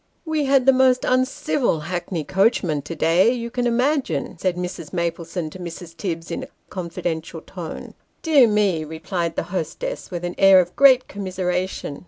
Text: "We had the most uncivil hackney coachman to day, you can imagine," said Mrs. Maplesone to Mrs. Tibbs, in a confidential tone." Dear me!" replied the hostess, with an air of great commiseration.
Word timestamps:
"We 0.25 0.45
had 0.45 0.65
the 0.65 0.73
most 0.73 1.05
uncivil 1.05 1.81
hackney 1.81 2.23
coachman 2.23 2.81
to 2.81 2.95
day, 2.95 3.31
you 3.31 3.51
can 3.51 3.67
imagine," 3.67 4.35
said 4.39 4.55
Mrs. 4.55 4.91
Maplesone 4.91 5.51
to 5.51 5.59
Mrs. 5.59 5.95
Tibbs, 5.95 6.31
in 6.31 6.41
a 6.41 6.47
confidential 6.71 7.41
tone." 7.41 7.93
Dear 8.23 8.47
me!" 8.47 8.83
replied 8.83 9.35
the 9.35 9.43
hostess, 9.53 10.09
with 10.09 10.25
an 10.25 10.33
air 10.39 10.59
of 10.59 10.75
great 10.75 11.07
commiseration. 11.07 11.99